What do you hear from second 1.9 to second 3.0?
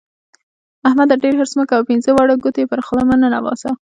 واړه ګوتې پر